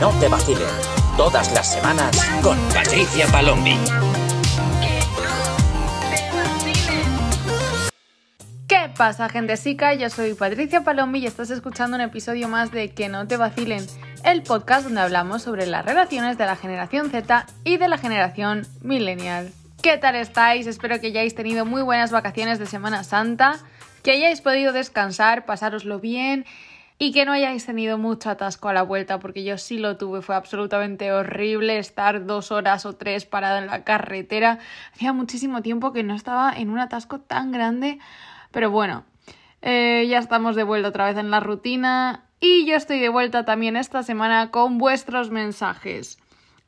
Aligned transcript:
no 0.00 0.10
te 0.18 0.28
vacilen. 0.28 0.62
Todas 1.18 1.52
las 1.52 1.74
semanas 1.74 2.10
con 2.42 2.58
Patricia 2.70 3.26
Palombi. 3.26 3.76
¿Qué 8.66 8.90
pasa, 8.96 9.28
gente 9.28 9.58
sica? 9.58 9.92
Yo 9.92 10.08
soy 10.08 10.32
Patricia 10.32 10.82
Palombi 10.84 11.18
y 11.18 11.26
estás 11.26 11.50
escuchando 11.50 11.96
un 11.96 12.00
episodio 12.00 12.48
más 12.48 12.72
de 12.72 12.94
Que 12.94 13.10
no 13.10 13.26
te 13.26 13.36
vacilen, 13.36 13.86
el 14.24 14.42
podcast 14.42 14.84
donde 14.84 15.02
hablamos 15.02 15.42
sobre 15.42 15.66
las 15.66 15.84
relaciones 15.84 16.38
de 16.38 16.46
la 16.46 16.56
generación 16.56 17.10
Z 17.10 17.46
y 17.64 17.76
de 17.76 17.88
la 17.88 17.98
generación 17.98 18.66
millennial. 18.80 19.52
¿Qué 19.82 19.98
tal 19.98 20.14
estáis? 20.14 20.66
Espero 20.66 20.98
que 21.00 21.08
hayáis 21.08 21.34
tenido 21.34 21.66
muy 21.66 21.82
buenas 21.82 22.10
vacaciones 22.10 22.58
de 22.58 22.64
Semana 22.64 23.04
Santa, 23.04 23.58
que 24.02 24.12
hayáis 24.12 24.40
podido 24.40 24.72
descansar, 24.72 25.44
pasároslo 25.44 25.98
bien 25.98 26.46
y 27.02 27.12
que 27.12 27.24
no 27.24 27.32
hayáis 27.32 27.64
tenido 27.64 27.96
mucho 27.96 28.28
atasco 28.28 28.68
a 28.68 28.74
la 28.74 28.82
vuelta, 28.82 29.18
porque 29.20 29.42
yo 29.42 29.56
sí 29.56 29.78
lo 29.78 29.96
tuve, 29.96 30.20
fue 30.20 30.34
absolutamente 30.34 31.10
horrible 31.12 31.78
estar 31.78 32.26
dos 32.26 32.52
horas 32.52 32.84
o 32.84 32.94
tres 32.94 33.24
parada 33.24 33.58
en 33.58 33.68
la 33.68 33.84
carretera. 33.84 34.58
Hacía 34.92 35.14
muchísimo 35.14 35.62
tiempo 35.62 35.94
que 35.94 36.02
no 36.02 36.14
estaba 36.14 36.52
en 36.52 36.68
un 36.68 36.78
atasco 36.78 37.18
tan 37.18 37.52
grande, 37.52 37.98
pero 38.50 38.70
bueno, 38.70 39.04
eh, 39.62 40.06
ya 40.10 40.18
estamos 40.18 40.56
de 40.56 40.62
vuelta 40.62 40.90
otra 40.90 41.06
vez 41.06 41.16
en 41.16 41.30
la 41.30 41.40
rutina 41.40 42.26
y 42.38 42.66
yo 42.66 42.76
estoy 42.76 43.00
de 43.00 43.08
vuelta 43.08 43.46
también 43.46 43.76
esta 43.76 44.02
semana 44.02 44.50
con 44.50 44.76
vuestros 44.76 45.30
mensajes. 45.30 46.18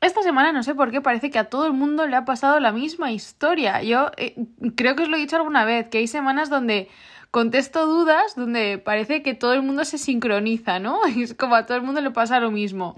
Esta 0.01 0.23
semana 0.23 0.51
no 0.51 0.63
sé 0.63 0.73
por 0.73 0.89
qué 0.89 0.99
parece 0.99 1.29
que 1.29 1.37
a 1.37 1.45
todo 1.45 1.67
el 1.67 1.73
mundo 1.73 2.07
le 2.07 2.15
ha 2.15 2.25
pasado 2.25 2.59
la 2.59 2.71
misma 2.71 3.11
historia. 3.11 3.83
Yo 3.83 4.09
eh, 4.17 4.35
creo 4.75 4.95
que 4.95 5.03
os 5.03 5.09
lo 5.09 5.15
he 5.15 5.19
dicho 5.19 5.35
alguna 5.35 5.63
vez, 5.63 5.89
que 5.89 5.99
hay 5.99 6.07
semanas 6.07 6.49
donde 6.49 6.89
contesto 7.33 7.87
dudas 7.87 8.35
donde 8.35 8.77
parece 8.77 9.23
que 9.23 9.33
todo 9.33 9.53
el 9.53 9.63
mundo 9.63 9.85
se 9.85 9.97
sincroniza, 9.97 10.77
¿no? 10.77 10.99
Es 11.17 11.33
como 11.33 11.55
a 11.55 11.65
todo 11.65 11.75
el 11.77 11.83
mundo 11.83 11.99
le 11.99 12.11
pasa 12.11 12.39
lo 12.39 12.51
mismo. 12.51 12.93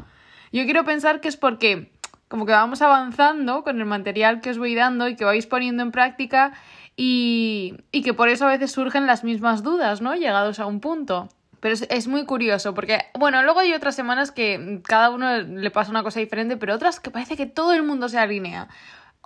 Yo 0.51 0.65
quiero 0.65 0.83
pensar 0.83 1.21
que 1.21 1.29
es 1.29 1.37
porque 1.37 1.93
como 2.27 2.45
que 2.45 2.51
vamos 2.51 2.81
avanzando 2.81 3.63
con 3.63 3.79
el 3.79 3.85
material 3.85 4.41
que 4.41 4.49
os 4.49 4.57
voy 4.57 4.75
dando 4.75 5.07
y 5.07 5.15
que 5.15 5.23
vais 5.23 5.47
poniendo 5.47 5.83
en 5.83 5.93
práctica 5.93 6.51
y, 6.97 7.77
que 7.93 8.13
por 8.13 8.27
eso 8.27 8.45
a 8.45 8.49
veces 8.49 8.73
surgen 8.73 9.07
las 9.07 9.23
mismas 9.23 9.63
dudas, 9.63 10.01
¿no? 10.01 10.15
Llegados 10.15 10.59
a 10.59 10.65
un 10.65 10.81
punto. 10.81 11.29
Pero 11.61 11.75
es, 11.89 12.07
muy 12.09 12.25
curioso 12.25 12.73
porque, 12.73 13.05
bueno, 13.17 13.41
luego 13.41 13.61
hay 13.61 13.73
otras 13.73 13.95
semanas 13.95 14.33
que 14.33 14.81
cada 14.85 15.11
uno 15.11 15.37
le 15.37 15.71
pasa 15.71 15.91
una 15.91 16.03
cosa 16.03 16.19
diferente, 16.19 16.57
pero 16.57 16.75
otras 16.75 16.99
que 16.99 17.09
parece 17.09 17.37
que 17.37 17.45
todo 17.45 17.71
el 17.71 17.83
mundo 17.83 18.09
se 18.09 18.19
alinea. 18.19 18.67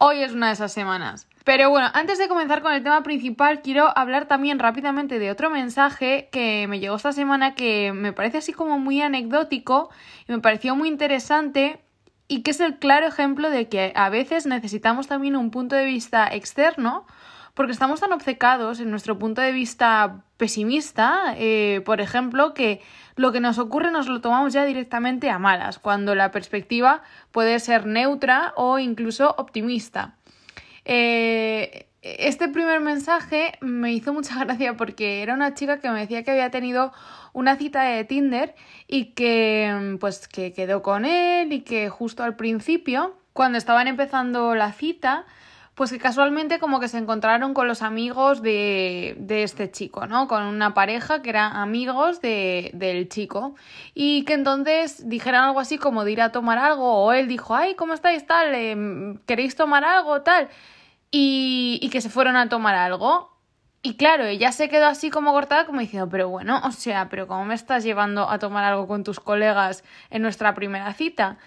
Hoy 0.01 0.23
es 0.23 0.31
una 0.31 0.47
de 0.47 0.53
esas 0.53 0.71
semanas. 0.71 1.27
Pero 1.43 1.69
bueno, 1.69 1.89
antes 1.93 2.17
de 2.17 2.29
comenzar 2.29 2.61
con 2.61 2.71
el 2.71 2.83
tema 2.83 3.03
principal, 3.03 3.61
quiero 3.61 3.91
hablar 3.97 4.27
también 4.27 4.57
rápidamente 4.57 5.19
de 5.19 5.29
otro 5.29 5.49
mensaje 5.49 6.29
que 6.31 6.67
me 6.69 6.79
llegó 6.79 6.95
esta 6.95 7.11
semana 7.11 7.53
que 7.53 7.91
me 7.91 8.13
parece 8.13 8.37
así 8.37 8.53
como 8.53 8.79
muy 8.79 9.01
anecdótico 9.01 9.89
y 10.25 10.31
me 10.31 10.39
pareció 10.39 10.73
muy 10.73 10.87
interesante 10.87 11.81
y 12.29 12.43
que 12.43 12.51
es 12.51 12.61
el 12.61 12.77
claro 12.79 13.07
ejemplo 13.07 13.49
de 13.49 13.67
que 13.67 13.91
a 13.93 14.07
veces 14.07 14.45
necesitamos 14.45 15.07
también 15.07 15.35
un 15.35 15.51
punto 15.51 15.75
de 15.75 15.83
vista 15.83 16.27
externo 16.27 17.05
porque 17.59 17.73
estamos 17.73 17.99
tan 17.99 18.13
obcecados 18.13 18.79
en 18.79 18.89
nuestro 18.89 19.19
punto 19.19 19.41
de 19.41 19.51
vista 19.51 20.23
pesimista, 20.37 21.35
eh, 21.35 21.81
por 21.83 21.99
ejemplo, 21.99 22.53
que 22.53 22.79
lo 23.17 23.33
que 23.33 23.41
nos 23.41 23.57
ocurre 23.57 23.91
nos 23.91 24.07
lo 24.07 24.21
tomamos 24.21 24.53
ya 24.53 24.63
directamente 24.63 25.29
a 25.29 25.39
malas, 25.39 25.77
cuando 25.77 26.15
la 26.15 26.31
perspectiva 26.31 27.01
puede 27.33 27.59
ser 27.59 27.85
neutra 27.85 28.53
o 28.55 28.79
incluso 28.79 29.35
optimista. 29.37 30.15
Eh, 30.85 31.87
este 32.01 32.47
primer 32.47 32.79
mensaje 32.79 33.57
me 33.59 33.91
hizo 33.91 34.13
mucha 34.13 34.39
gracia 34.45 34.77
porque 34.77 35.21
era 35.21 35.33
una 35.33 35.53
chica 35.53 35.81
que 35.81 35.89
me 35.89 35.99
decía 35.99 36.23
que 36.23 36.31
había 36.31 36.51
tenido 36.51 36.93
una 37.33 37.57
cita 37.57 37.83
de 37.83 38.05
Tinder 38.05 38.55
y 38.87 39.07
que 39.15 39.97
pues 39.99 40.29
que 40.29 40.53
quedó 40.53 40.81
con 40.81 41.03
él 41.03 41.51
y 41.51 41.59
que 41.63 41.89
justo 41.89 42.23
al 42.23 42.37
principio, 42.37 43.17
cuando 43.33 43.57
estaban 43.57 43.89
empezando 43.89 44.55
la 44.55 44.71
cita, 44.71 45.25
pues 45.79 45.91
que 45.91 45.97
casualmente 45.97 46.59
como 46.59 46.81
que 46.81 46.89
se 46.89 46.97
encontraron 46.97 47.53
con 47.53 47.65
los 47.65 47.81
amigos 47.83 48.41
de, 48.41 49.15
de 49.17 49.43
este 49.43 49.71
chico, 49.71 50.07
¿no? 50.07 50.27
Con 50.27 50.43
una 50.43 50.73
pareja 50.73 51.21
que 51.21 51.29
eran 51.29 51.55
amigos 51.55 52.19
de, 52.19 52.69
del 52.73 53.07
chico. 53.07 53.55
Y 53.93 54.25
que 54.25 54.33
entonces 54.33 55.07
dijeron 55.07 55.39
algo 55.39 55.61
así 55.61 55.77
como 55.77 56.03
de 56.03 56.11
ir 56.11 56.21
a 56.21 56.33
tomar 56.33 56.57
algo, 56.57 57.05
o 57.05 57.13
él 57.13 57.29
dijo, 57.29 57.55
ay, 57.55 57.75
¿cómo 57.75 57.93
estáis 57.93 58.27
tal? 58.27 58.53
Eh, 58.55 59.15
¿Queréis 59.25 59.55
tomar 59.55 59.85
algo? 59.85 60.21
Tal. 60.21 60.49
Y, 61.11 61.79
y 61.81 61.87
que 61.89 62.01
se 62.01 62.09
fueron 62.09 62.35
a 62.35 62.49
tomar 62.49 62.75
algo. 62.75 63.37
Y 63.81 63.95
claro, 63.95 64.25
ella 64.25 64.51
se 64.51 64.67
quedó 64.67 64.87
así 64.87 65.09
como 65.09 65.31
cortada, 65.31 65.65
como 65.65 65.79
diciendo, 65.79 66.09
pero 66.09 66.27
bueno, 66.27 66.59
o 66.65 66.71
sea, 66.73 67.07
pero 67.07 67.25
¿cómo 67.25 67.45
me 67.45 67.55
estás 67.55 67.85
llevando 67.85 68.29
a 68.29 68.37
tomar 68.37 68.65
algo 68.65 68.85
con 68.85 69.05
tus 69.05 69.21
colegas 69.21 69.85
en 70.09 70.23
nuestra 70.23 70.53
primera 70.55 70.93
cita? 70.93 71.37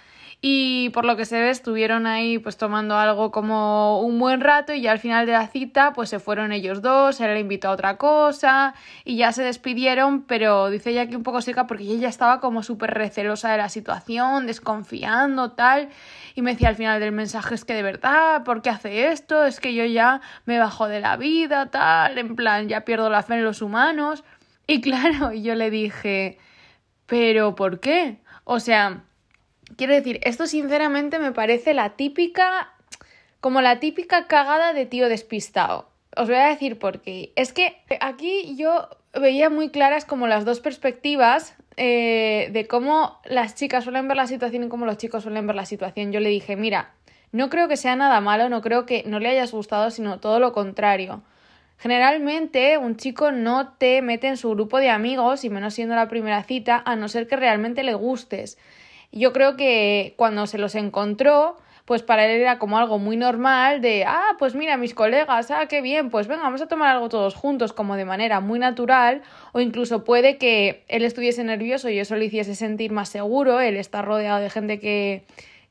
Y 0.44 0.90
por 0.90 1.04
lo 1.04 1.16
que 1.16 1.24
se 1.24 1.40
ve 1.40 1.50
estuvieron 1.50 2.04
ahí 2.04 2.40
pues 2.40 2.56
tomando 2.56 2.96
algo 2.96 3.30
como 3.30 4.00
un 4.00 4.18
buen 4.18 4.40
rato 4.40 4.74
y 4.74 4.80
ya 4.80 4.90
al 4.90 4.98
final 4.98 5.24
de 5.24 5.30
la 5.30 5.46
cita 5.46 5.92
pues 5.92 6.10
se 6.10 6.18
fueron 6.18 6.50
ellos 6.50 6.82
dos, 6.82 7.20
él 7.20 7.32
le 7.32 7.38
invitó 7.38 7.68
a 7.68 7.70
otra 7.70 7.96
cosa 7.96 8.74
y 9.04 9.16
ya 9.16 9.30
se 9.30 9.44
despidieron, 9.44 10.22
pero 10.24 10.68
dice 10.68 10.90
ella 10.90 11.06
que 11.06 11.14
un 11.14 11.22
poco 11.22 11.40
seca 11.42 11.68
porque 11.68 11.84
ella 11.84 12.08
estaba 12.08 12.40
como 12.40 12.64
súper 12.64 12.90
recelosa 12.90 13.52
de 13.52 13.58
la 13.58 13.68
situación, 13.68 14.48
desconfiando, 14.48 15.52
tal, 15.52 15.90
y 16.34 16.42
me 16.42 16.52
decía 16.52 16.70
al 16.70 16.76
final 16.76 16.98
del 16.98 17.12
mensaje 17.12 17.54
es 17.54 17.64
que 17.64 17.74
de 17.74 17.84
verdad, 17.84 18.42
¿por 18.42 18.62
qué 18.62 18.70
hace 18.70 19.12
esto? 19.12 19.44
Es 19.44 19.60
que 19.60 19.74
yo 19.74 19.84
ya 19.84 20.22
me 20.44 20.58
bajo 20.58 20.88
de 20.88 20.98
la 20.98 21.16
vida, 21.16 21.70
tal, 21.70 22.18
en 22.18 22.34
plan 22.34 22.68
ya 22.68 22.84
pierdo 22.84 23.10
la 23.10 23.22
fe 23.22 23.34
en 23.34 23.44
los 23.44 23.62
humanos. 23.62 24.24
Y 24.66 24.80
claro, 24.82 25.32
yo 25.32 25.54
le 25.54 25.70
dije, 25.70 26.38
pero 27.06 27.54
¿por 27.54 27.78
qué? 27.78 28.18
O 28.42 28.58
sea, 28.58 29.04
Quiero 29.76 29.94
decir, 29.94 30.20
esto 30.22 30.46
sinceramente 30.46 31.18
me 31.18 31.32
parece 31.32 31.74
la 31.74 31.90
típica, 31.90 32.72
como 33.40 33.60
la 33.60 33.80
típica 33.80 34.26
cagada 34.26 34.72
de 34.72 34.86
tío 34.86 35.08
despistado. 35.08 35.88
Os 36.16 36.28
voy 36.28 36.36
a 36.36 36.48
decir 36.48 36.78
por 36.78 37.00
qué. 37.00 37.32
Es 37.36 37.52
que 37.52 37.76
aquí 38.00 38.54
yo 38.56 38.88
veía 39.14 39.50
muy 39.50 39.70
claras 39.70 40.04
como 40.04 40.26
las 40.26 40.44
dos 40.44 40.60
perspectivas 40.60 41.54
eh, 41.76 42.50
de 42.52 42.66
cómo 42.66 43.18
las 43.24 43.54
chicas 43.54 43.84
suelen 43.84 44.08
ver 44.08 44.16
la 44.16 44.26
situación 44.26 44.64
y 44.64 44.68
cómo 44.68 44.84
los 44.84 44.98
chicos 44.98 45.22
suelen 45.22 45.46
ver 45.46 45.56
la 45.56 45.66
situación. 45.66 46.12
Yo 46.12 46.20
le 46.20 46.28
dije, 46.28 46.56
mira, 46.56 46.92
no 47.30 47.48
creo 47.48 47.66
que 47.66 47.78
sea 47.78 47.96
nada 47.96 48.20
malo, 48.20 48.48
no 48.50 48.60
creo 48.60 48.84
que 48.84 49.04
no 49.06 49.18
le 49.20 49.30
hayas 49.30 49.52
gustado, 49.52 49.90
sino 49.90 50.20
todo 50.20 50.38
lo 50.38 50.52
contrario. 50.52 51.22
Generalmente 51.78 52.78
un 52.78 52.96
chico 52.96 53.32
no 53.32 53.72
te 53.72 54.02
mete 54.02 54.28
en 54.28 54.36
su 54.36 54.50
grupo 54.50 54.78
de 54.78 54.90
amigos, 54.90 55.44
y 55.44 55.50
menos 55.50 55.74
siendo 55.74 55.94
la 55.94 56.08
primera 56.08 56.42
cita, 56.44 56.82
a 56.84 56.94
no 56.94 57.08
ser 57.08 57.26
que 57.26 57.36
realmente 57.36 57.82
le 57.82 57.94
gustes. 57.94 58.58
Yo 59.12 59.32
creo 59.32 59.56
que 59.56 60.14
cuando 60.16 60.46
se 60.46 60.58
los 60.58 60.74
encontró, 60.74 61.58
pues 61.84 62.02
para 62.02 62.24
él 62.26 62.40
era 62.40 62.58
como 62.58 62.78
algo 62.78 62.98
muy 62.98 63.16
normal 63.16 63.80
de, 63.80 64.04
ah, 64.06 64.36
pues 64.38 64.54
mira, 64.54 64.76
mis 64.76 64.94
colegas, 64.94 65.50
ah, 65.50 65.66
qué 65.66 65.82
bien, 65.82 66.10
pues 66.10 66.28
venga, 66.28 66.42
vamos 66.44 66.62
a 66.62 66.68
tomar 66.68 66.88
algo 66.88 67.08
todos 67.08 67.34
juntos, 67.34 67.72
como 67.72 67.96
de 67.96 68.04
manera 68.04 68.40
muy 68.40 68.58
natural, 68.58 69.22
o 69.52 69.60
incluso 69.60 70.04
puede 70.04 70.38
que 70.38 70.84
él 70.88 71.04
estuviese 71.04 71.44
nervioso 71.44 71.90
y 71.90 71.98
eso 71.98 72.16
le 72.16 72.26
hiciese 72.26 72.54
sentir 72.54 72.92
más 72.92 73.08
seguro, 73.08 73.60
él 73.60 73.76
está 73.76 74.00
rodeado 74.00 74.40
de 74.40 74.48
gente 74.48 74.78
que, 74.78 75.24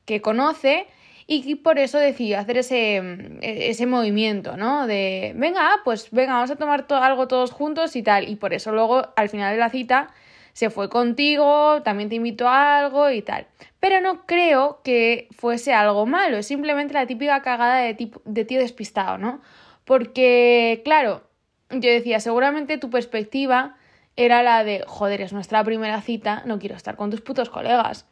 que 0.04 0.20
conoce, 0.20 0.86
y 1.26 1.54
por 1.54 1.78
eso 1.78 1.98
decidió 1.98 2.38
hacer 2.38 2.58
ese, 2.58 3.00
ese 3.40 3.86
movimiento, 3.86 4.58
¿no? 4.58 4.86
De, 4.86 5.32
venga, 5.34 5.70
pues 5.82 6.10
venga, 6.10 6.34
vamos 6.34 6.50
a 6.50 6.56
tomar 6.56 6.84
algo 6.90 7.26
todos 7.26 7.52
juntos 7.52 7.96
y 7.96 8.02
tal, 8.02 8.28
y 8.28 8.36
por 8.36 8.52
eso 8.52 8.70
luego, 8.70 9.08
al 9.16 9.30
final 9.30 9.54
de 9.54 9.58
la 9.58 9.70
cita, 9.70 10.10
se 10.52 10.70
fue 10.70 10.88
contigo, 10.88 11.82
también 11.82 12.08
te 12.08 12.16
invitó 12.16 12.48
a 12.48 12.78
algo 12.78 13.10
y 13.10 13.22
tal. 13.22 13.46
Pero 13.80 14.00
no 14.00 14.26
creo 14.26 14.80
que 14.84 15.28
fuese 15.32 15.72
algo 15.72 16.06
malo, 16.06 16.38
es 16.38 16.46
simplemente 16.46 16.94
la 16.94 17.06
típica 17.06 17.42
cagada 17.42 17.78
de, 17.78 17.94
tipo, 17.94 18.22
de 18.24 18.44
tío 18.44 18.60
despistado, 18.60 19.18
¿no? 19.18 19.40
Porque, 19.84 20.82
claro, 20.84 21.22
yo 21.70 21.90
decía, 21.90 22.20
seguramente 22.20 22.78
tu 22.78 22.90
perspectiva 22.90 23.76
era 24.16 24.42
la 24.42 24.62
de, 24.62 24.84
joder, 24.86 25.22
es 25.22 25.32
nuestra 25.32 25.64
primera 25.64 26.00
cita, 26.02 26.42
no 26.46 26.58
quiero 26.58 26.76
estar 26.76 26.96
con 26.96 27.10
tus 27.10 27.22
putos 27.22 27.48
colegas 27.50 28.06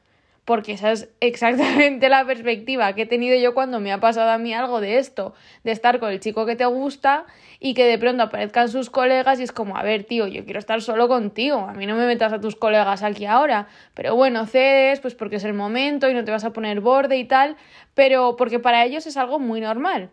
porque 0.44 0.72
esa 0.72 0.92
es 0.92 1.08
exactamente 1.20 2.08
la 2.08 2.24
perspectiva 2.24 2.92
que 2.94 3.02
he 3.02 3.06
tenido 3.06 3.38
yo 3.38 3.54
cuando 3.54 3.80
me 3.80 3.92
ha 3.92 4.00
pasado 4.00 4.30
a 4.30 4.38
mí 4.38 4.52
algo 4.54 4.80
de 4.80 4.98
esto, 4.98 5.34
de 5.64 5.72
estar 5.72 6.00
con 6.00 6.10
el 6.10 6.20
chico 6.20 6.46
que 6.46 6.56
te 6.56 6.64
gusta 6.66 7.26
y 7.58 7.74
que 7.74 7.84
de 7.84 7.98
pronto 7.98 8.22
aparezcan 8.22 8.68
sus 8.68 8.90
colegas 8.90 9.40
y 9.40 9.42
es 9.42 9.52
como, 9.52 9.76
a 9.76 9.82
ver, 9.82 10.04
tío, 10.04 10.26
yo 10.26 10.44
quiero 10.44 10.58
estar 10.58 10.80
solo 10.82 11.08
contigo, 11.08 11.58
a 11.58 11.74
mí 11.74 11.86
no 11.86 11.96
me 11.96 12.06
metas 12.06 12.32
a 12.32 12.40
tus 12.40 12.56
colegas 12.56 13.02
aquí 13.02 13.26
ahora, 13.26 13.68
pero 13.94 14.16
bueno, 14.16 14.46
cedes, 14.46 15.00
pues 15.00 15.14
porque 15.14 15.36
es 15.36 15.44
el 15.44 15.54
momento 15.54 16.08
y 16.08 16.14
no 16.14 16.24
te 16.24 16.30
vas 16.30 16.44
a 16.44 16.52
poner 16.52 16.80
borde 16.80 17.18
y 17.18 17.24
tal, 17.24 17.56
pero 17.94 18.36
porque 18.36 18.58
para 18.58 18.84
ellos 18.84 19.06
es 19.06 19.16
algo 19.16 19.38
muy 19.38 19.60
normal. 19.60 20.10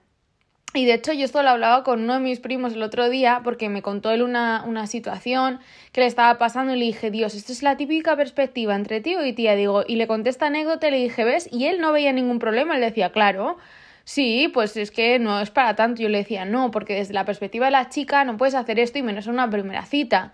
Y 0.73 0.85
de 0.85 0.93
hecho 0.93 1.13
yo 1.13 1.25
esto 1.25 1.41
lo 1.43 1.49
hablaba 1.49 1.83
con 1.83 2.03
uno 2.03 2.15
de 2.15 2.19
mis 2.19 2.39
primos 2.39 2.73
el 2.73 2.83
otro 2.83 3.09
día 3.09 3.41
porque 3.43 3.69
me 3.69 3.81
contó 3.81 4.11
él 4.11 4.21
una, 4.21 4.63
una 4.65 4.85
situación 4.85 5.59
que 5.91 6.01
le 6.01 6.07
estaba 6.07 6.37
pasando 6.37 6.75
y 6.75 6.79
le 6.79 6.85
dije, 6.85 7.09
Dios, 7.09 7.35
esto 7.35 7.53
es 7.53 7.63
la 7.63 7.77
típica 7.77 8.15
perspectiva 8.15 8.75
entre 8.75 9.01
tío 9.01 9.25
y 9.25 9.33
tía, 9.33 9.55
digo, 9.55 9.83
y 9.87 9.95
le 9.95 10.07
conté 10.07 10.29
esta 10.29 10.47
anécdota 10.47 10.89
y 10.89 10.91
le 10.91 10.97
dije, 10.97 11.23
¿ves? 11.23 11.49
Y 11.51 11.65
él 11.65 11.79
no 11.79 11.93
veía 11.93 12.11
ningún 12.11 12.37
problema, 12.37 12.75
él 12.75 12.81
decía, 12.81 13.11
claro, 13.11 13.57
sí, 14.03 14.49
pues 14.53 14.77
es 14.77 14.91
que 14.91 15.19
no 15.19 15.39
es 15.39 15.51
para 15.51 15.75
tanto. 15.75 16.01
Yo 16.01 16.09
le 16.09 16.19
decía, 16.19 16.45
no, 16.45 16.69
porque 16.71 16.95
desde 16.95 17.13
la 17.13 17.25
perspectiva 17.25 17.65
de 17.65 17.71
la 17.71 17.89
chica 17.89 18.23
no 18.23 18.37
puedes 18.37 18.55
hacer 18.55 18.79
esto 18.79 18.99
y 18.99 19.03
menos 19.03 19.25
en 19.27 19.33
una 19.33 19.49
primera 19.49 19.85
cita. 19.85 20.33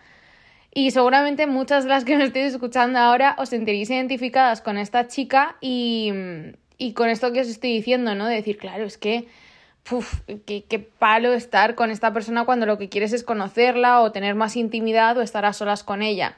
Y 0.73 0.91
seguramente 0.91 1.47
muchas 1.47 1.83
de 1.83 1.91
las 1.91 2.05
que 2.05 2.17
me 2.17 2.23
estéis 2.25 2.53
escuchando 2.53 2.99
ahora 2.99 3.35
os 3.37 3.49
sentiréis 3.49 3.89
identificadas 3.89 4.61
con 4.61 4.77
esta 4.77 5.07
chica 5.07 5.55
y, 5.61 6.11
y 6.77 6.93
con 6.93 7.09
esto 7.09 7.31
que 7.31 7.41
os 7.41 7.47
estoy 7.47 7.73
diciendo, 7.73 8.15
¿no? 8.15 8.27
De 8.27 8.35
decir, 8.35 8.57
claro, 8.57 8.83
es 8.83 8.97
que 8.97 9.27
Uf, 9.91 10.21
qué, 10.45 10.63
qué, 10.63 10.79
palo 10.79 11.33
estar 11.33 11.75
con 11.75 11.91
esta 11.91 12.13
persona 12.13 12.45
cuando 12.45 12.65
lo 12.65 12.77
que 12.77 12.87
quieres 12.87 13.11
es 13.11 13.23
conocerla 13.23 14.01
o 14.01 14.11
tener 14.13 14.33
más 14.33 14.55
intimidad 14.55 15.17
o 15.17 15.21
estar 15.21 15.45
a 15.45 15.51
solas 15.51 15.83
con 15.83 16.01
ella. 16.01 16.37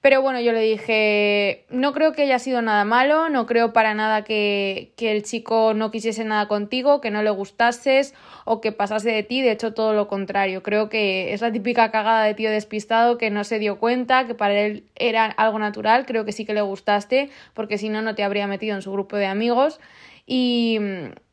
Pero 0.00 0.22
bueno, 0.22 0.40
yo 0.40 0.52
le 0.52 0.60
dije, 0.60 1.66
no 1.70 1.92
creo 1.92 2.12
que 2.12 2.22
haya 2.22 2.38
sido 2.38 2.62
nada 2.62 2.84
malo, 2.84 3.28
no 3.30 3.46
creo 3.46 3.72
para 3.72 3.94
nada 3.94 4.22
que, 4.22 4.92
que 4.96 5.10
el 5.10 5.24
chico 5.24 5.74
no 5.74 5.90
quisiese 5.90 6.24
nada 6.24 6.46
contigo, 6.46 7.00
que 7.00 7.10
no 7.10 7.22
le 7.22 7.30
gustases 7.30 8.14
o 8.44 8.60
que 8.60 8.70
pasase 8.70 9.10
de 9.10 9.24
ti, 9.24 9.42
de 9.42 9.50
hecho 9.50 9.74
todo 9.74 9.94
lo 9.94 10.06
contrario. 10.06 10.62
Creo 10.62 10.88
que 10.88 11.34
es 11.34 11.40
la 11.40 11.50
típica 11.50 11.90
cagada 11.90 12.22
de 12.24 12.34
tío 12.34 12.48
despistado 12.48 13.18
que 13.18 13.30
no 13.30 13.42
se 13.42 13.58
dio 13.58 13.80
cuenta, 13.80 14.24
que 14.26 14.34
para 14.34 14.54
él 14.54 14.84
era 14.94 15.26
algo 15.26 15.58
natural, 15.58 16.06
creo 16.06 16.24
que 16.24 16.32
sí 16.32 16.44
que 16.46 16.54
le 16.54 16.62
gustaste, 16.62 17.30
porque 17.52 17.76
si 17.76 17.88
no, 17.88 18.00
no 18.00 18.14
te 18.14 18.22
habría 18.22 18.46
metido 18.46 18.76
en 18.76 18.82
su 18.82 18.92
grupo 18.92 19.16
de 19.16 19.26
amigos. 19.26 19.80
Y, 20.26 20.78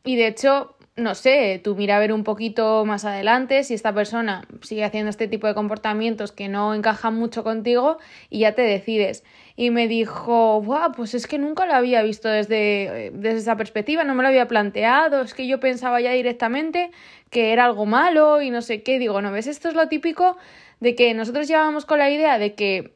y 0.04 0.16
de 0.16 0.28
hecho, 0.28 0.76
no 0.98 1.14
sé, 1.14 1.60
tú 1.62 1.76
mira 1.76 1.98
a 1.98 2.00
ver 2.00 2.14
un 2.14 2.24
poquito 2.24 2.86
más 2.86 3.04
adelante 3.04 3.66
si 3.66 3.74
esta 3.74 3.94
persona 3.94 4.48
sigue 4.62 4.86
haciendo 4.86 5.10
este 5.10 5.28
tipo 5.28 5.46
de 5.46 5.54
comportamientos 5.54 6.32
que 6.32 6.48
no 6.48 6.74
encajan 6.74 7.16
mucho 7.16 7.44
contigo 7.44 7.98
y 8.30 8.40
ya 8.40 8.54
te 8.56 8.62
decides. 8.62 9.26
Y 9.58 9.72
me 9.72 9.90
dijo, 9.90 10.62
Buah, 10.62 10.94
pues 10.94 11.14
es 11.14 11.28
que 11.28 11.38
nunca 11.38 11.66
lo 11.66 11.74
había 11.74 12.02
visto 12.02 12.30
desde, 12.30 13.12
desde 13.14 13.40
esa 13.40 13.58
perspectiva, 13.58 14.06
no 14.06 14.16
me 14.16 14.24
lo 14.24 14.30
había 14.30 14.48
planteado, 14.48 15.22
es 15.22 15.34
que 15.34 15.48
yo 15.48 15.60
pensaba 15.60 16.00
ya 16.00 16.12
directamente 16.14 16.92
que 17.30 17.52
era 17.52 17.66
algo 17.66 17.86
malo 17.86 18.42
y 18.42 18.50
no 18.50 18.62
sé 18.62 18.82
qué. 18.82 18.98
Digo, 18.98 19.22
¿no 19.22 19.34
ves? 19.34 19.48
Esto 19.48 19.68
es 19.68 19.76
lo 19.76 19.90
típico 19.90 20.38
de 20.80 20.96
que 20.96 21.14
nosotros 21.14 21.48
llevábamos 21.48 21.86
con 21.86 22.00
la 22.00 22.10
idea 22.10 22.40
de 22.40 22.56
que, 22.56 22.94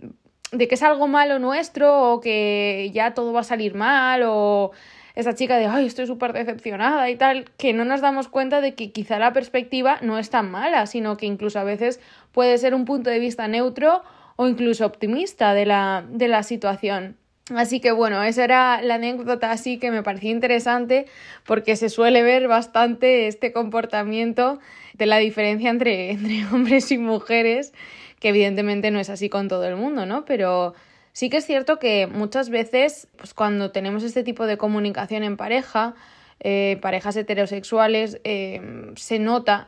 de 0.53 0.69
que 0.69 0.75
es 0.75 0.83
algo 0.83 1.07
malo 1.09 1.37
nuestro 1.39 2.13
o 2.13 2.21
que 2.21 2.91
ya 2.93 3.13
todo 3.13 3.33
va 3.33 3.41
a 3.41 3.43
salir 3.43 3.75
mal 3.75 4.23
o 4.25 4.71
esa 5.15 5.35
chica 5.35 5.57
de, 5.57 5.65
ay, 5.65 5.85
estoy 5.85 6.07
súper 6.07 6.33
decepcionada 6.33 7.09
y 7.09 7.15
tal, 7.15 7.45
que 7.57 7.73
no 7.73 7.85
nos 7.85 8.01
damos 8.01 8.27
cuenta 8.27 8.61
de 8.61 8.75
que 8.75 8.91
quizá 8.91 9.19
la 9.19 9.33
perspectiva 9.33 9.99
no 10.01 10.17
es 10.17 10.29
tan 10.29 10.49
mala, 10.51 10.85
sino 10.85 11.17
que 11.17 11.25
incluso 11.25 11.59
a 11.59 11.63
veces 11.63 11.99
puede 12.31 12.57
ser 12.57 12.73
un 12.73 12.85
punto 12.85 13.09
de 13.09 13.19
vista 13.19 13.47
neutro 13.47 14.03
o 14.35 14.47
incluso 14.47 14.85
optimista 14.85 15.53
de 15.53 15.65
la, 15.65 16.05
de 16.09 16.27
la 16.27 16.43
situación. 16.43 17.17
Así 17.55 17.79
que 17.79 17.91
bueno, 17.91 18.21
esa 18.23 18.43
era 18.43 18.81
la 18.81 18.95
anécdota 18.95 19.51
así 19.51 19.79
que 19.79 19.91
me 19.91 20.03
parecía 20.03 20.31
interesante 20.31 21.07
porque 21.45 21.75
se 21.75 21.89
suele 21.89 22.21
ver 22.21 22.47
bastante 22.47 23.27
este 23.27 23.51
comportamiento 23.51 24.59
de 24.93 25.05
la 25.07 25.17
diferencia 25.17 25.69
entre, 25.69 26.11
entre 26.11 26.45
hombres 26.53 26.91
y 26.91 26.97
mujeres, 26.97 27.73
que 28.19 28.29
evidentemente 28.29 28.91
no 28.91 28.99
es 28.99 29.09
así 29.09 29.29
con 29.29 29.47
todo 29.47 29.65
el 29.65 29.75
mundo, 29.75 30.05
¿no? 30.05 30.25
Pero 30.25 30.73
Sí 31.19 31.29
que 31.29 31.35
es 31.35 31.45
cierto 31.45 31.79
que 31.79 32.07
muchas 32.07 32.49
veces, 32.49 33.09
pues 33.17 33.33
cuando 33.33 33.71
tenemos 33.71 34.03
este 34.03 34.23
tipo 34.23 34.47
de 34.47 34.57
comunicación 34.57 35.23
en 35.23 35.35
pareja, 35.35 35.93
eh, 36.39 36.77
parejas 36.81 37.17
heterosexuales, 37.17 38.21
eh, 38.23 38.93
se 38.95 39.19
nota, 39.19 39.67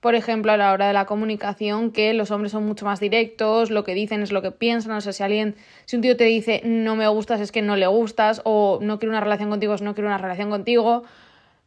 por 0.00 0.16
ejemplo, 0.16 0.50
a 0.50 0.56
la 0.56 0.72
hora 0.72 0.88
de 0.88 0.92
la 0.92 1.06
comunicación, 1.06 1.92
que 1.92 2.12
los 2.12 2.32
hombres 2.32 2.50
son 2.50 2.66
mucho 2.66 2.86
más 2.86 2.98
directos, 2.98 3.70
lo 3.70 3.84
que 3.84 3.94
dicen 3.94 4.22
es 4.22 4.32
lo 4.32 4.42
que 4.42 4.50
piensan, 4.50 4.90
o 4.90 5.00
sea, 5.00 5.12
si 5.12 5.22
alguien, 5.22 5.54
si 5.84 5.94
un 5.94 6.02
tío 6.02 6.16
te 6.16 6.24
dice 6.24 6.60
no 6.64 6.96
me 6.96 7.06
gustas 7.06 7.40
es 7.40 7.52
que 7.52 7.62
no 7.62 7.76
le 7.76 7.86
gustas, 7.86 8.42
o 8.44 8.80
no 8.82 8.98
quiero 8.98 9.12
una 9.12 9.20
relación 9.20 9.48
contigo 9.48 9.74
es 9.74 9.82
no 9.82 9.94
quiero 9.94 10.08
una 10.08 10.18
relación 10.18 10.50
contigo, 10.50 11.04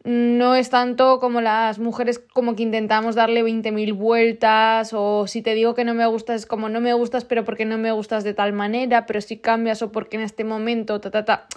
no 0.04 0.56
es 0.56 0.70
tanto 0.70 1.20
como 1.20 1.40
las 1.40 1.80
mujeres 1.80 2.20
como 2.20 2.56
que 2.56 2.64
intentamos 2.64 3.16
darle 3.16 3.44
20.000 3.44 3.94
vueltas 3.94 4.92
o 4.94 5.28
si 5.28 5.42
te 5.42 5.54
digo 5.54 5.76
que 5.76 5.86
no 5.86 5.94
me 5.94 6.06
gustas 6.08 6.42
es 6.42 6.46
como 6.46 6.68
no 6.68 6.82
me 6.82 6.94
gustas 6.94 7.24
pero 7.24 7.46
porque 7.46 7.64
no 7.64 7.78
me 7.78 7.92
gustas 7.92 8.24
de 8.24 8.34
tal 8.34 8.52
manera, 8.52 9.06
pero 9.06 9.22
si 9.22 9.38
cambias 9.38 9.82
o 9.82 9.92
porque 9.92 10.18
en 10.18 10.24
este 10.24 10.44
momento, 10.44 11.00
ta, 11.00 11.10
ta, 11.10 11.24
ta. 11.24 11.48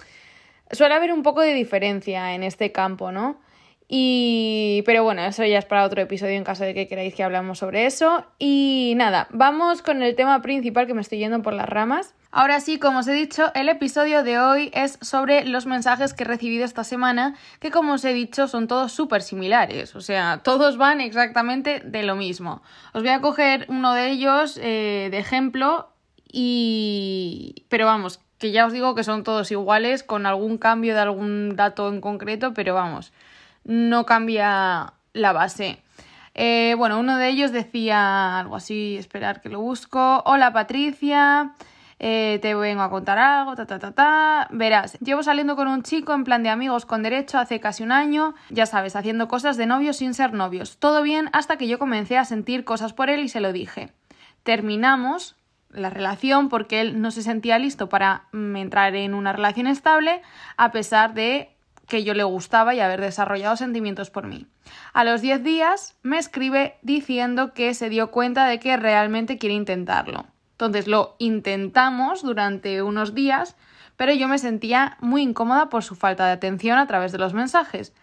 Suele 0.71 0.95
haber 0.95 1.11
un 1.11 1.23
poco 1.23 1.41
de 1.41 1.53
diferencia 1.53 2.35
en 2.35 2.43
este 2.43 2.71
campo, 2.71 3.11
¿no? 3.11 3.39
Y... 3.87 4.83
Pero 4.85 5.03
bueno, 5.03 5.21
eso 5.23 5.45
ya 5.45 5.59
es 5.59 5.65
para 5.65 5.85
otro 5.85 6.01
episodio 6.01 6.33
en 6.33 6.43
caso 6.43 6.63
de 6.63 6.73
que 6.73 6.87
queráis 6.87 7.15
que 7.15 7.23
hablamos 7.23 7.59
sobre 7.59 7.85
eso. 7.85 8.25
Y 8.39 8.93
nada, 8.97 9.27
vamos 9.31 9.81
con 9.81 10.01
el 10.03 10.15
tema 10.15 10.41
principal 10.41 10.87
que 10.87 10.93
me 10.93 11.01
estoy 11.01 11.19
yendo 11.19 11.41
por 11.41 11.53
las 11.53 11.69
ramas. 11.69 12.13
Ahora 12.29 12.59
sí, 12.59 12.77
como 12.77 12.99
os 12.99 13.07
he 13.07 13.13
dicho, 13.13 13.51
el 13.55 13.69
episodio 13.69 14.21
de 14.21 14.37
hoy 14.37 14.69
es 14.73 14.99
sobre 15.01 15.45
los 15.45 15.65
mensajes 15.65 16.13
que 16.13 16.23
he 16.23 16.27
recibido 16.27 16.65
esta 16.65 16.83
semana, 16.83 17.35
que 17.59 17.71
como 17.71 17.93
os 17.93 18.05
he 18.05 18.13
dicho 18.13 18.47
son 18.47 18.67
todos 18.67 18.91
súper 18.91 19.21
similares, 19.21 19.95
o 19.95 20.01
sea, 20.01 20.41
todos 20.43 20.77
van 20.77 20.99
exactamente 20.99 21.79
de 21.79 22.03
lo 22.03 22.15
mismo. 22.15 22.61
Os 22.93 23.01
voy 23.01 23.11
a 23.11 23.21
coger 23.21 23.65
uno 23.69 23.93
de 23.93 24.09
ellos 24.09 24.59
eh, 24.61 25.07
de 25.09 25.17
ejemplo 25.17 25.89
y... 26.29 27.65
pero 27.69 27.85
vamos, 27.85 28.19
que 28.37 28.51
ya 28.51 28.65
os 28.65 28.73
digo 28.73 28.93
que 28.93 29.03
son 29.03 29.23
todos 29.23 29.49
iguales, 29.51 30.03
con 30.03 30.25
algún 30.25 30.57
cambio 30.57 30.93
de 30.93 30.99
algún 30.99 31.55
dato 31.55 31.87
en 31.87 32.01
concreto, 32.01 32.53
pero 32.53 32.73
vamos, 32.73 33.13
no 33.67 34.05
cambia 34.05 34.93
la 35.13 35.33
base. 35.33 35.83
Eh, 36.33 36.75
bueno, 36.77 36.99
uno 36.99 37.17
de 37.17 37.29
ellos 37.29 37.51
decía 37.51 38.39
algo 38.39 38.55
así, 38.55 38.95
esperar 38.97 39.41
que 39.41 39.49
lo 39.49 39.59
busco. 39.59 40.23
Hola 40.25 40.53
Patricia, 40.53 41.53
eh, 41.99 42.39
te 42.41 42.55
vengo 42.55 42.83
a 42.83 42.89
contar 42.89 43.17
algo, 43.17 43.55
ta, 43.55 43.65
ta, 43.65 43.79
ta, 43.79 43.91
ta. 43.91 44.47
Verás, 44.51 44.97
llevo 44.99 45.21
saliendo 45.21 45.55
con 45.55 45.67
un 45.67 45.83
chico 45.83 46.13
en 46.13 46.23
plan 46.23 46.43
de 46.43 46.49
amigos 46.49 46.85
con 46.85 47.03
derecho 47.03 47.39
hace 47.39 47.59
casi 47.59 47.83
un 47.83 47.91
año, 47.91 48.35
ya 48.49 48.65
sabes, 48.65 48.95
haciendo 48.95 49.27
cosas 49.27 49.57
de 49.57 49.65
novios 49.65 49.97
sin 49.97 50.13
ser 50.13 50.33
novios. 50.33 50.77
Todo 50.77 51.01
bien 51.01 51.29
hasta 51.33 51.57
que 51.57 51.67
yo 51.67 51.79
comencé 51.79 52.17
a 52.17 52.25
sentir 52.25 52.63
cosas 52.63 52.93
por 52.93 53.09
él 53.09 53.21
y 53.21 53.29
se 53.29 53.41
lo 53.41 53.51
dije. 53.51 53.91
Terminamos 54.43 55.35
la 55.71 55.89
relación 55.89 56.47
porque 56.49 56.81
él 56.81 57.01
no 57.01 57.11
se 57.11 57.21
sentía 57.21 57.59
listo 57.59 57.89
para 57.89 58.27
mm, 58.31 58.55
entrar 58.55 58.95
en 58.95 59.13
una 59.13 59.33
relación 59.33 59.67
estable 59.67 60.21
a 60.55 60.71
pesar 60.71 61.13
de 61.13 61.56
que 61.87 62.03
yo 62.03 62.13
le 62.13 62.23
gustaba 62.23 62.75
y 62.75 62.79
haber 62.79 63.01
desarrollado 63.01 63.55
sentimientos 63.55 64.09
por 64.09 64.27
mí. 64.27 64.45
A 64.93 65.03
los 65.03 65.21
10 65.21 65.43
días 65.43 65.95
me 66.03 66.17
escribe 66.17 66.75
diciendo 66.81 67.53
que 67.53 67.73
se 67.73 67.89
dio 67.89 68.11
cuenta 68.11 68.45
de 68.45 68.59
que 68.59 68.77
realmente 68.77 69.37
quiere 69.37 69.55
intentarlo. 69.55 70.25
Entonces 70.51 70.87
lo 70.87 71.15
intentamos 71.19 72.23
durante 72.23 72.81
unos 72.81 73.13
días, 73.13 73.55
pero 73.95 74.13
yo 74.13 74.27
me 74.27 74.37
sentía 74.37 74.97
muy 74.99 75.21
incómoda 75.21 75.69
por 75.69 75.83
su 75.83 75.95
falta 75.95 76.25
de 76.25 76.33
atención 76.33 76.77
a 76.77 76.87
través 76.87 77.11
de 77.11 77.19
los 77.19 77.33
mensajes. 77.33 77.93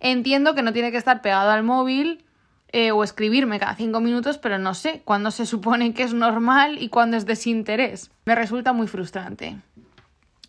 Entiendo 0.00 0.54
que 0.54 0.62
no 0.62 0.72
tiene 0.72 0.90
que 0.90 0.96
estar 0.96 1.22
pegado 1.22 1.50
al 1.50 1.62
móvil 1.62 2.24
eh, 2.72 2.92
o 2.92 3.04
escribirme 3.04 3.60
cada 3.60 3.74
cinco 3.74 4.00
minutos, 4.00 4.38
pero 4.38 4.58
no 4.58 4.74
sé 4.74 5.02
cuándo 5.04 5.30
se 5.30 5.46
supone 5.46 5.92
que 5.92 6.02
es 6.02 6.14
normal 6.14 6.82
y 6.82 6.88
cuándo 6.88 7.16
es 7.16 7.26
desinterés. 7.26 8.10
Me 8.24 8.34
resulta 8.34 8.72
muy 8.72 8.86
frustrante. 8.86 9.56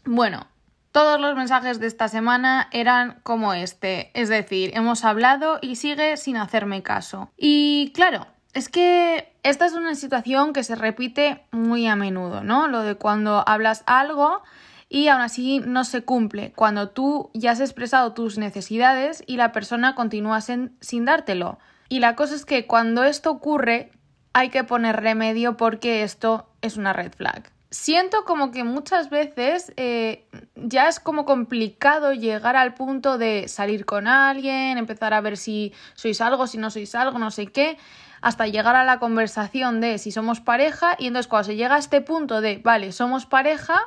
Bueno, 0.05 0.47
todos 0.95 1.19
los 1.19 1.35
mensajes 1.35 1.81
de 1.81 1.87
esta 1.87 2.07
semana 2.07 2.69
eran 2.71 3.19
como 3.23 3.53
este, 3.53 4.11
es 4.13 4.29
decir, 4.29 4.71
hemos 4.75 5.03
hablado 5.03 5.59
y 5.61 5.75
sigue 5.75 6.15
sin 6.15 6.37
hacerme 6.37 6.83
caso. 6.83 7.29
Y 7.35 7.91
claro, 7.93 8.27
es 8.53 8.69
que 8.69 9.29
esta 9.43 9.65
es 9.65 9.73
una 9.73 9.95
situación 9.95 10.53
que 10.53 10.63
se 10.63 10.73
repite 10.73 11.43
muy 11.51 11.85
a 11.85 11.97
menudo, 11.97 12.45
¿no? 12.45 12.69
Lo 12.69 12.83
de 12.83 12.95
cuando 12.95 13.43
hablas 13.45 13.83
algo 13.87 14.41
y 14.87 15.09
aún 15.09 15.19
así 15.19 15.59
no 15.59 15.83
se 15.83 16.05
cumple, 16.05 16.53
cuando 16.55 16.87
tú 16.87 17.29
ya 17.33 17.51
has 17.51 17.59
expresado 17.59 18.13
tus 18.13 18.37
necesidades 18.37 19.21
y 19.27 19.35
la 19.35 19.51
persona 19.51 19.95
continúa 19.95 20.39
sin, 20.39 20.77
dártelo. 21.03 21.59
Y 21.89 21.99
la 21.99 22.15
cosa 22.15 22.35
es 22.35 22.45
que 22.45 22.67
cuando 22.67 23.03
esto 23.03 23.31
ocurre 23.31 23.91
hay 24.31 24.47
que 24.47 24.63
poner 24.63 24.95
remedio 25.01 25.57
porque 25.57 26.03
esto 26.03 26.47
es 26.61 26.77
una 26.77 26.93
red 26.93 27.11
flag. 27.11 27.51
Siento 27.75 28.24
como 28.24 28.51
que 28.51 28.63
muchas 28.63 29.10
veces 29.10 29.74
eh, 29.75 30.25
ya 30.55 30.88
es 30.88 31.01
como 31.01 31.25
complicado 31.25 32.13
llegar 32.13 32.55
al 32.55 32.74
punto 32.74 33.17
de 33.17 33.50
salir 33.50 33.86
con 33.86 34.08
alguien, 34.08 34.77
empezar 34.77 35.13
a 35.13 35.20
ver 35.20 35.36
si 35.36 35.74
sois 35.94 36.22
algo, 36.22 36.48
si 36.48 36.58
no 36.58 36.72
sois 36.72 36.96
algo, 36.96 37.20
no 37.20 37.32
sé 37.32 37.48
qué 37.48 37.77
hasta 38.22 38.48
llegar 38.48 38.77
a 38.77 38.86
la 38.86 38.98
conversación 38.98 39.82
de 39.82 39.98
si 39.98 40.13
somos 40.13 40.39
pareja 40.39 40.96
y 40.98 41.08
entonces 41.08 41.27
cuando 41.27 41.48
se 41.48 41.58
llega 41.58 41.75
a 41.75 41.79
este 41.79 42.00
punto 42.00 42.39
de, 42.39 42.62
vale, 42.63 42.94
somos 42.94 43.25
pareja, 43.25 43.82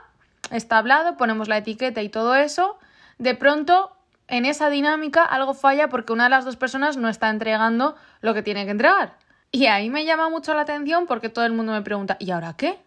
está 0.51 0.77
hablado, 0.77 1.17
ponemos 1.17 1.49
la 1.49 1.57
etiqueta 1.57 2.03
y 2.03 2.11
todo 2.11 2.35
eso, 2.35 2.79
de 3.17 3.35
pronto 3.35 3.97
en 4.29 4.45
esa 4.45 4.69
dinámica 4.69 5.25
algo 5.25 5.55
falla 5.55 5.89
porque 5.89 6.13
una 6.13 6.25
de 6.25 6.31
las 6.31 6.45
dos 6.45 6.57
personas 6.57 6.99
no 6.99 7.09
está 7.09 7.31
entregando 7.31 7.97
lo 8.21 8.35
que 8.35 8.43
tiene 8.43 8.67
que 8.67 8.73
entregar. 8.73 9.17
Y 9.51 9.65
ahí 9.65 9.89
me 9.89 10.05
llama 10.05 10.29
mucho 10.29 10.53
la 10.53 10.61
atención 10.61 11.07
porque 11.07 11.31
todo 11.31 11.47
el 11.47 11.55
mundo 11.55 11.73
me 11.73 11.81
pregunta, 11.81 12.19
¿y 12.21 12.33
ahora 12.33 12.55
qué? 12.55 12.79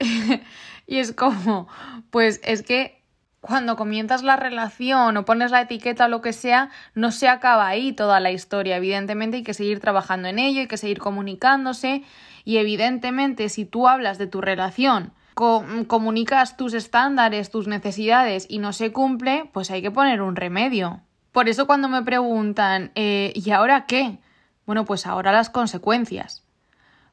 y 0.86 0.98
es 0.98 1.12
como, 1.12 1.68
pues 2.10 2.40
es 2.42 2.62
que 2.62 3.00
cuando 3.40 3.76
comienzas 3.76 4.22
la 4.22 4.36
relación 4.36 5.16
o 5.16 5.24
pones 5.24 5.50
la 5.50 5.62
etiqueta 5.62 6.06
o 6.06 6.08
lo 6.08 6.20
que 6.20 6.32
sea, 6.32 6.70
no 6.94 7.10
se 7.10 7.28
acaba 7.28 7.68
ahí 7.68 7.92
toda 7.92 8.20
la 8.20 8.30
historia. 8.30 8.76
Evidentemente 8.76 9.38
hay 9.38 9.42
que 9.42 9.54
seguir 9.54 9.80
trabajando 9.80 10.28
en 10.28 10.38
ello, 10.38 10.60
hay 10.60 10.68
que 10.68 10.76
seguir 10.76 10.98
comunicándose 10.98 12.02
y 12.44 12.58
evidentemente 12.58 13.48
si 13.48 13.64
tú 13.64 13.88
hablas 13.88 14.18
de 14.18 14.26
tu 14.26 14.40
relación, 14.40 15.12
comunicas 15.34 16.56
tus 16.58 16.74
estándares, 16.74 17.50
tus 17.50 17.66
necesidades 17.66 18.46
y 18.48 18.58
no 18.58 18.74
se 18.74 18.92
cumple, 18.92 19.48
pues 19.52 19.70
hay 19.70 19.80
que 19.80 19.90
poner 19.90 20.20
un 20.20 20.36
remedio. 20.36 21.00
Por 21.32 21.48
eso 21.48 21.66
cuando 21.66 21.88
me 21.88 22.02
preguntan, 22.02 22.92
eh, 22.94 23.32
¿y 23.34 23.50
ahora 23.52 23.86
qué? 23.86 24.18
Bueno, 24.66 24.84
pues 24.84 25.06
ahora 25.06 25.32
las 25.32 25.48
consecuencias. 25.48 26.44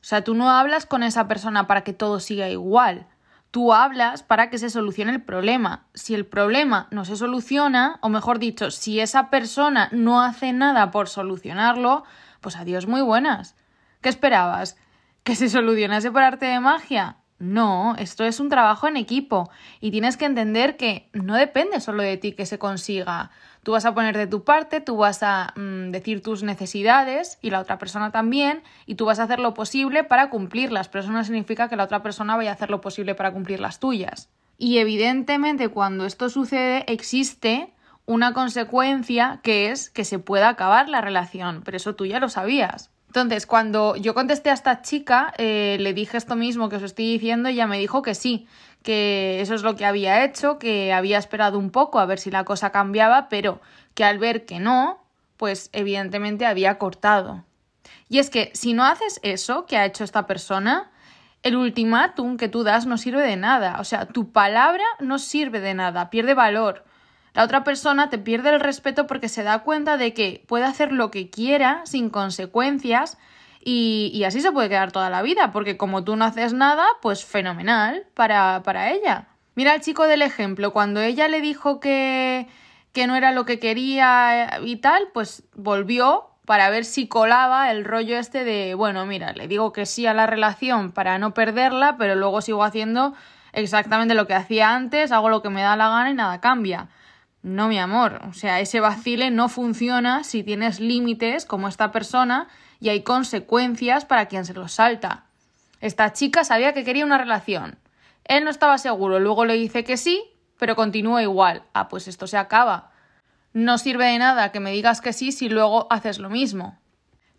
O 0.07 0.09
sea, 0.09 0.23
tú 0.23 0.35
no 0.35 0.49
hablas 0.49 0.85
con 0.85 1.03
esa 1.03 1.27
persona 1.27 1.67
para 1.67 1.83
que 1.83 1.91
todo 1.91 2.21
siga 2.21 2.47
igual. 2.47 3.07
Tú 3.51 3.73
hablas 3.73 4.23
para 4.23 4.49
que 4.49 4.57
se 4.57 4.69
solucione 4.69 5.11
el 5.11 5.21
problema. 5.21 5.83
Si 5.95 6.15
el 6.15 6.25
problema 6.25 6.87
no 6.91 7.03
se 7.03 7.17
soluciona, 7.17 7.99
o 8.01 8.07
mejor 8.07 8.39
dicho, 8.39 8.71
si 8.71 9.01
esa 9.01 9.29
persona 9.29 9.89
no 9.91 10.21
hace 10.21 10.53
nada 10.53 10.91
por 10.91 11.09
solucionarlo, 11.09 12.05
pues 12.39 12.55
adiós 12.55 12.87
muy 12.87 13.01
buenas. 13.01 13.57
¿Qué 13.99 14.07
esperabas? 14.07 14.77
¿Que 15.23 15.35
se 15.35 15.49
solucionase 15.49 16.09
por 16.09 16.21
arte 16.21 16.45
de 16.45 16.61
magia? 16.61 17.17
No, 17.39 17.95
esto 17.99 18.23
es 18.23 18.39
un 18.39 18.49
trabajo 18.49 18.87
en 18.87 18.97
equipo 18.97 19.51
y 19.79 19.91
tienes 19.91 20.17
que 20.17 20.25
entender 20.25 20.75
que 20.75 21.07
no 21.13 21.35
depende 21.35 21.79
solo 21.79 22.01
de 22.01 22.17
ti 22.17 22.31
que 22.31 22.47
se 22.47 22.57
consiga. 22.57 23.29
Tú 23.61 23.73
vas 23.73 23.85
a 23.85 23.93
poner 23.93 24.17
de 24.17 24.25
tu 24.25 24.43
parte, 24.43 24.81
tú 24.81 24.97
vas 24.97 25.21
a 25.21 25.53
mm, 25.55 25.91
decir 25.91 26.23
tus 26.23 26.41
necesidades 26.41 27.37
y 27.43 27.51
la 27.51 27.59
otra 27.59 27.77
persona 27.77 28.11
también 28.11 28.63
y 28.87 28.95
tú 28.95 29.05
vas 29.05 29.19
a 29.19 29.23
hacer 29.23 29.39
lo 29.39 29.53
posible 29.53 30.03
para 30.03 30.31
cumplirlas, 30.31 30.89
pero 30.89 31.03
eso 31.03 31.11
no 31.11 31.23
significa 31.23 31.69
que 31.69 31.75
la 31.75 31.83
otra 31.83 32.01
persona 32.01 32.35
vaya 32.35 32.49
a 32.49 32.53
hacer 32.53 32.71
lo 32.71 32.81
posible 32.81 33.13
para 33.13 33.31
cumplir 33.31 33.59
las 33.59 33.79
tuyas. 33.79 34.29
Y 34.57 34.79
evidentemente 34.79 35.69
cuando 35.69 36.07
esto 36.07 36.29
sucede 36.29 36.91
existe 36.91 37.71
una 38.07 38.33
consecuencia 38.33 39.41
que 39.43 39.69
es 39.69 39.91
que 39.91 40.05
se 40.05 40.17
pueda 40.17 40.49
acabar 40.49 40.89
la 40.89 41.01
relación, 41.01 41.61
pero 41.63 41.77
eso 41.77 41.93
tú 41.93 42.07
ya 42.07 42.19
lo 42.19 42.29
sabías. 42.29 42.89
Entonces, 43.17 43.47
cuando 43.47 43.95
yo 43.95 44.13
contesté 44.13 44.51
a 44.51 44.53
esta 44.53 44.83
chica, 44.83 45.33
eh, 45.39 45.77
le 45.79 45.95
dije 45.95 46.17
esto 46.17 46.35
mismo 46.35 46.69
que 46.69 46.75
os 46.75 46.83
estoy 46.83 47.13
diciendo 47.13 47.49
y 47.49 47.53
ella 47.53 47.65
me 47.65 47.79
dijo 47.79 48.03
que 48.03 48.13
sí, 48.13 48.47
que 48.83 49.41
eso 49.41 49.55
es 49.55 49.63
lo 49.63 49.75
que 49.75 49.87
había 49.87 50.23
hecho, 50.23 50.59
que 50.59 50.93
había 50.93 51.17
esperado 51.17 51.57
un 51.57 51.71
poco 51.71 51.97
a 51.97 52.05
ver 52.05 52.19
si 52.19 52.29
la 52.29 52.43
cosa 52.43 52.69
cambiaba, 52.69 53.27
pero 53.27 53.59
que 53.95 54.03
al 54.03 54.19
ver 54.19 54.45
que 54.45 54.59
no, 54.59 55.03
pues 55.35 55.71
evidentemente 55.73 56.45
había 56.45 56.77
cortado. 56.77 57.43
Y 58.07 58.19
es 58.19 58.29
que 58.29 58.51
si 58.53 58.73
no 58.73 58.85
haces 58.85 59.19
eso 59.23 59.65
que 59.65 59.77
ha 59.77 59.85
hecho 59.85 60.03
esta 60.03 60.27
persona, 60.27 60.91
el 61.41 61.55
ultimátum 61.55 62.37
que 62.37 62.49
tú 62.49 62.61
das 62.61 62.85
no 62.85 62.99
sirve 62.99 63.23
de 63.23 63.35
nada. 63.35 63.77
O 63.79 63.83
sea, 63.83 64.05
tu 64.05 64.31
palabra 64.31 64.83
no 64.99 65.17
sirve 65.17 65.59
de 65.59 65.73
nada, 65.73 66.11
pierde 66.11 66.35
valor 66.35 66.85
la 67.37 67.43
otra 67.43 67.63
persona 67.63 68.09
te 68.09 68.17
pierde 68.17 68.49
el 68.49 68.59
respeto 68.59 69.05
porque 69.05 69.29
se 69.29 69.43
da 69.43 69.59
cuenta 69.59 69.95
de 69.95 70.15
que 70.15 70.43
puede 70.47 70.65
hacer 70.65 70.91
lo 70.91 71.11
que 71.11 71.29
quiera 71.29 71.81
sin 71.85 72.09
consecuencias 72.09 73.19
y, 73.63 74.23
así 74.25 74.41
se 74.41 74.51
puede 74.51 74.69
quedar 74.69 74.91
toda 74.91 75.11
la 75.11 75.21
vida, 75.21 75.51
porque 75.51 75.77
como 75.77 76.03
tú 76.03 76.15
no 76.15 76.25
haces 76.25 76.53
nada, 76.53 76.83
pues 76.99 77.23
fenomenal 77.23 78.07
para, 78.15 78.63
para 78.63 78.89
ella. 78.89 79.27
Mira 79.53 79.73
al 79.73 79.81
chico 79.81 80.07
del 80.07 80.23
ejemplo, 80.23 80.73
cuando 80.73 80.99
ella 80.99 81.27
le 81.27 81.39
dijo 81.39 81.79
que, 81.79 82.47
que 82.91 83.05
no 83.05 83.15
era 83.15 83.31
lo 83.31 83.45
que 83.45 83.59
quería 83.59 84.59
y 84.63 84.77
tal, 84.77 85.09
pues 85.13 85.43
volvió 85.53 86.31
para 86.47 86.71
ver 86.71 86.85
si 86.85 87.07
colaba 87.07 87.69
el 87.69 87.85
rollo 87.85 88.17
este 88.17 88.45
de, 88.45 88.73
bueno, 88.73 89.05
mira, 89.05 89.33
le 89.33 89.47
digo 89.47 89.73
que 89.73 89.85
sí 89.85 90.07
a 90.07 90.15
la 90.15 90.25
relación 90.25 90.91
para 90.91 91.19
no 91.19 91.35
perderla, 91.35 91.97
pero 91.99 92.15
luego 92.15 92.41
sigo 92.41 92.63
haciendo 92.63 93.13
exactamente 93.53 94.15
lo 94.15 94.25
que 94.25 94.33
hacía 94.33 94.73
antes, 94.73 95.11
hago 95.11 95.29
lo 95.29 95.43
que 95.43 95.51
me 95.51 95.61
da 95.61 95.75
la 95.75 95.89
gana 95.89 96.09
y 96.09 96.15
nada 96.15 96.41
cambia. 96.41 96.89
No, 97.47 97.69
mi 97.69 97.79
amor, 97.79 98.19
o 98.27 98.33
sea, 98.33 98.59
ese 98.59 98.81
vacile 98.81 99.31
no 99.31 99.47
funciona 99.47 100.25
si 100.25 100.43
tienes 100.43 100.81
límites 100.81 101.45
como 101.45 101.69
esta 101.69 101.93
persona 101.93 102.49
y 102.81 102.89
hay 102.89 103.03
consecuencias 103.03 104.03
para 104.03 104.25
quien 104.25 104.43
se 104.43 104.53
los 104.53 104.73
salta. 104.73 105.27
Esta 105.79 106.11
chica 106.11 106.43
sabía 106.43 106.73
que 106.73 106.83
quería 106.83 107.05
una 107.05 107.17
relación. 107.17 107.79
Él 108.25 108.43
no 108.43 108.49
estaba 108.49 108.77
seguro, 108.77 109.21
luego 109.21 109.45
le 109.45 109.53
dice 109.53 109.85
que 109.85 109.95
sí, 109.95 110.25
pero 110.59 110.75
continúa 110.75 111.23
igual. 111.23 111.63
Ah, 111.71 111.87
pues 111.87 112.09
esto 112.09 112.27
se 112.27 112.35
acaba. 112.35 112.91
No 113.53 113.77
sirve 113.77 114.07
de 114.07 114.19
nada 114.19 114.51
que 114.51 114.59
me 114.59 114.73
digas 114.73 114.99
que 114.99 115.13
sí 115.13 115.31
si 115.31 115.47
luego 115.47 115.87
haces 115.89 116.19
lo 116.19 116.29
mismo. 116.29 116.77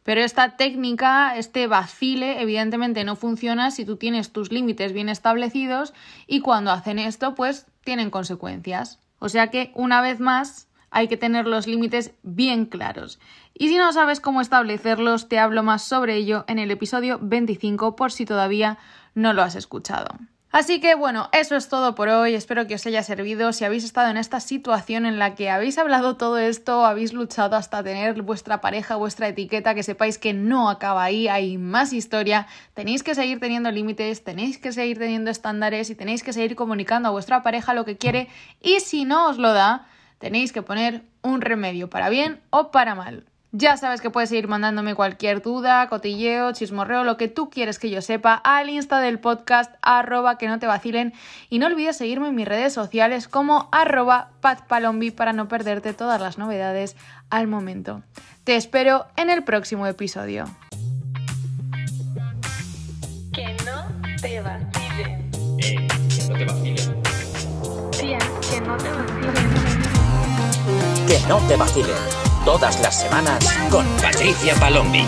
Pero 0.05 0.23
esta 0.23 0.57
técnica, 0.57 1.37
este 1.37 1.67
vacile, 1.67 2.41
evidentemente 2.41 3.05
no 3.05 3.15
funciona 3.15 3.71
si 3.71 3.85
tú 3.85 3.99
tienes 3.99 4.33
tus 4.33 4.53
límites 4.53 4.95
bien 4.95 5.11
establecidos 5.11 5.93
y 6.27 6.41
cuando 6.41 6.71
hacen 6.71 6.99
esto, 6.99 7.35
pues 7.35 7.67
tienen 7.85 8.09
consecuencias. 8.09 9.00
O 9.19 9.29
sea 9.29 9.51
que, 9.51 9.73
una 9.75 10.01
vez 10.01 10.21
más, 10.21 10.69
hay 10.91 11.09
que 11.09 11.17
tener 11.17 11.47
los 11.47 11.67
límites 11.67 12.13
bien 12.23 12.67
claros. 12.67 13.19
Y 13.55 13.69
si 13.69 13.77
no 13.77 13.93
sabes 13.93 14.21
cómo 14.21 14.41
establecerlos, 14.41 15.29
te 15.29 15.39
hablo 15.39 15.63
más 15.63 15.83
sobre 15.83 16.17
ello 16.17 16.45
en 16.49 16.59
el 16.59 16.71
episodio 16.71 17.19
25 17.21 17.97
por 17.97 18.13
si 18.13 18.25
todavía 18.25 18.79
no 19.15 19.33
lo 19.33 19.43
has 19.43 19.57
escuchado. 19.57 20.07
Así 20.50 20.81
que 20.81 20.95
bueno, 20.95 21.28
eso 21.33 21.57
es 21.57 21.69
todo 21.69 21.95
por 21.95 22.09
hoy, 22.09 22.35
espero 22.35 22.67
que 22.67 22.75
os 22.75 22.87
haya 22.87 23.02
servido. 23.02 23.52
Si 23.52 23.67
habéis 23.67 23.85
estado 23.85 24.09
en 24.11 24.17
esta 24.17 24.40
situación 24.40 25.05
en 25.05 25.19
la 25.19 25.35
que 25.35 25.50
habéis 25.50 25.76
hablado 25.76 26.17
todo 26.17 26.38
esto, 26.38 26.87
habéis 26.87 27.12
luchado 27.12 27.55
hasta 27.55 27.83
tener 27.83 28.23
vuestra 28.23 28.62
pareja, 28.62 28.97
vuestra 28.97 29.28
etiqueta, 29.28 29.75
que 29.75 29.83
sepáis 29.83 30.17
que 30.17 30.33
no 30.33 30.71
acaba 30.71 31.05
ahí, 31.05 31.28
hay 31.28 31.59
más 31.59 31.93
historia, 31.93 32.47
tenéis 32.73 33.02
que 33.02 33.14
seguir 33.14 33.40
teniendo 33.40 33.71
límites, 33.71 34.25
tenéis 34.25 34.57
que 34.57 34.73
seguir 34.73 34.99
teniendo 34.99 35.31
estándares 35.31 35.90
y 35.90 35.95
tenéis 35.95 36.23
que 36.23 36.33
seguir 36.33 36.57
comunicando 36.57 37.11
a 37.11 37.12
vuestra 37.12 37.43
pareja 37.43 37.75
lo 37.75 37.85
que 37.85 37.99
quiere 37.99 38.28
y 38.62 38.81
si 38.81 39.05
no 39.05 39.28
os 39.28 39.37
lo 39.37 39.52
da, 39.52 39.87
tenéis 40.19 40.52
que 40.52 40.62
poner 40.62 41.02
un 41.21 41.43
remedio 41.43 41.90
para 41.90 42.09
bien 42.09 42.40
o 42.49 42.71
para 42.71 42.95
mal. 42.95 43.26
Ya 43.61 43.77
sabes 43.77 44.00
que 44.00 44.09
puedes 44.09 44.31
ir 44.31 44.47
mandándome 44.47 44.95
cualquier 44.95 45.43
duda, 45.43 45.88
cotilleo, 45.88 46.53
chismorreo, 46.53 47.03
lo 47.03 47.17
que 47.17 47.27
tú 47.27 47.50
quieres 47.50 47.81
que 47.81 47.91
yo 47.91 48.00
sepa 48.03 48.35
al 48.35 48.71
insta 48.71 49.00
del 49.00 49.19
podcast 49.19 49.75
arroba 49.83 50.38
que 50.38 50.47
no 50.47 50.61
te 50.61 50.69
vacilen 50.69 51.12
y 51.50 51.59
no 51.59 51.67
olvides 51.67 51.97
seguirme 51.97 52.29
en 52.29 52.37
mis 52.37 52.47
redes 52.47 52.73
sociales 52.73 53.27
como 53.27 53.69
arroba 53.73 54.31
patpalombi 54.43 55.11
para 55.11 55.33
no 55.33 55.49
perderte 55.49 55.93
todas 55.93 56.21
las 56.21 56.38
novedades 56.38 56.95
al 57.31 57.49
momento. 57.49 58.05
Te 58.45 58.55
espero 58.55 59.09
en 59.17 59.29
el 59.29 59.43
próximo 59.43 59.88
episodio. 59.88 60.45
Que 63.33 63.57
no 63.67 63.88
te 64.23 64.41
vacilen. 64.41 65.31
Eh, 65.59 65.88
que 66.09 66.29
no 66.29 66.38
te 66.38 66.45
vacilen. 66.45 67.03
Tía, 67.91 68.19
que 68.49 68.61
no 68.61 68.77
te 68.77 68.88
vacilen. 68.93 69.35
Que 71.09 71.19
no 71.27 71.38
te 71.49 71.57
vacilen. 71.57 72.18
Todas 72.45 72.80
las 72.80 73.00
semanas 73.00 73.38
con 73.71 73.87
Patricia 74.00 74.54
Palombi. 74.57 75.04